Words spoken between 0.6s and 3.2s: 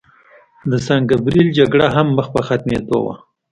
د سان ګبریل جګړه هم مخ په ختمېدو وه.